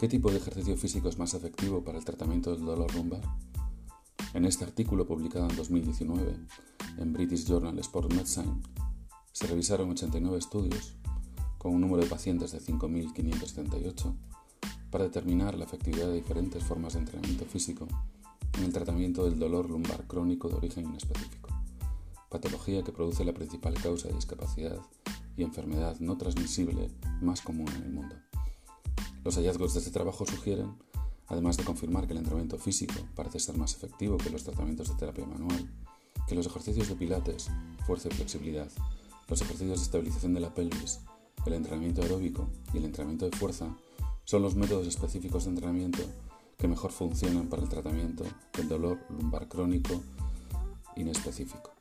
¿Qué 0.00 0.08
tipo 0.08 0.30
de 0.30 0.38
ejercicio 0.38 0.78
físico 0.78 1.10
es 1.10 1.18
más 1.18 1.34
efectivo 1.34 1.84
para 1.84 1.98
el 1.98 2.06
tratamiento 2.06 2.52
del 2.52 2.64
dolor 2.64 2.90
lumbar? 2.94 3.20
En 4.32 4.46
este 4.46 4.64
artículo 4.64 5.06
publicado 5.06 5.46
en 5.50 5.54
2019 5.54 6.36
en 6.96 7.12
British 7.12 7.44
Journal 7.44 7.78
Sport 7.80 8.10
Medicine 8.14 8.62
se 9.30 9.46
revisaron 9.46 9.90
89 9.90 10.38
estudios 10.38 10.96
con 11.58 11.74
un 11.74 11.82
número 11.82 12.02
de 12.02 12.08
pacientes 12.08 12.52
de 12.52 12.62
5.538 12.62 14.16
para 14.90 15.04
determinar 15.04 15.58
la 15.58 15.66
efectividad 15.66 16.06
de 16.06 16.14
diferentes 16.14 16.64
formas 16.64 16.94
de 16.94 17.00
entrenamiento 17.00 17.44
físico 17.44 17.86
en 18.56 18.64
el 18.64 18.72
tratamiento 18.72 19.24
del 19.24 19.38
dolor 19.38 19.68
lumbar 19.68 20.06
crónico 20.06 20.48
de 20.48 20.54
origen 20.54 20.86
inespecífico, 20.86 21.50
patología 22.30 22.82
que 22.82 22.92
produce 22.92 23.22
la 23.26 23.34
principal 23.34 23.74
causa 23.74 24.08
de 24.08 24.14
discapacidad 24.14 24.80
y 25.36 25.42
enfermedad 25.42 26.00
no 26.00 26.16
transmisible 26.16 26.90
más 27.20 27.42
común 27.42 27.68
en 27.76 27.82
el 27.82 27.90
mundo. 27.90 28.29
Los 29.22 29.36
hallazgos 29.36 29.74
de 29.74 29.80
este 29.80 29.90
trabajo 29.90 30.24
sugieren, 30.24 30.74
además 31.26 31.56
de 31.58 31.64
confirmar 31.64 32.06
que 32.06 32.12
el 32.12 32.18
entrenamiento 32.18 32.58
físico 32.58 32.94
parece 33.14 33.38
ser 33.38 33.56
más 33.58 33.74
efectivo 33.74 34.16
que 34.16 34.30
los 34.30 34.44
tratamientos 34.44 34.88
de 34.88 34.94
terapia 34.94 35.26
manual, 35.26 35.70
que 36.26 36.34
los 36.34 36.46
ejercicios 36.46 36.88
de 36.88 36.96
pilates, 36.96 37.50
fuerza 37.86 38.08
y 38.08 38.14
flexibilidad, 38.14 38.70
los 39.28 39.42
ejercicios 39.42 39.78
de 39.78 39.84
estabilización 39.84 40.32
de 40.32 40.40
la 40.40 40.54
pelvis, 40.54 41.00
el 41.44 41.52
entrenamiento 41.52 42.02
aeróbico 42.02 42.48
y 42.72 42.78
el 42.78 42.84
entrenamiento 42.86 43.28
de 43.28 43.36
fuerza 43.36 43.76
son 44.24 44.42
los 44.42 44.54
métodos 44.54 44.86
específicos 44.86 45.44
de 45.44 45.50
entrenamiento 45.50 46.02
que 46.56 46.68
mejor 46.68 46.90
funcionan 46.90 47.48
para 47.48 47.62
el 47.62 47.68
tratamiento 47.68 48.24
del 48.56 48.68
dolor 48.68 48.98
lumbar 49.10 49.48
crónico 49.48 50.02
inespecífico. 50.96 51.72